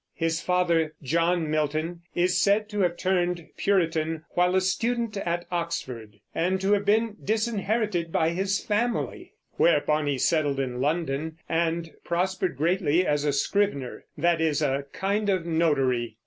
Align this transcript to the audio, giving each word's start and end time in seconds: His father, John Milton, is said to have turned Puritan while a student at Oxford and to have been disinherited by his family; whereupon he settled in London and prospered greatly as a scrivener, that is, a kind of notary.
His 0.15 0.41
father, 0.41 0.95
John 1.03 1.47
Milton, 1.51 2.01
is 2.15 2.41
said 2.41 2.69
to 2.69 2.79
have 2.79 2.97
turned 2.97 3.45
Puritan 3.55 4.23
while 4.31 4.55
a 4.55 4.61
student 4.61 5.15
at 5.15 5.45
Oxford 5.51 6.19
and 6.33 6.59
to 6.59 6.73
have 6.73 6.85
been 6.85 7.17
disinherited 7.23 8.11
by 8.11 8.29
his 8.29 8.59
family; 8.59 9.33
whereupon 9.57 10.07
he 10.07 10.17
settled 10.17 10.59
in 10.59 10.81
London 10.81 11.37
and 11.47 11.91
prospered 12.03 12.57
greatly 12.57 13.05
as 13.05 13.25
a 13.25 13.31
scrivener, 13.31 14.05
that 14.17 14.41
is, 14.41 14.59
a 14.63 14.85
kind 14.91 15.29
of 15.29 15.45
notary. 15.45 16.17